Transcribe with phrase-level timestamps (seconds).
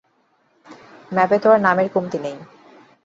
[1.11, 2.35] ম্যাপে তো আর নামের কমতি নেই।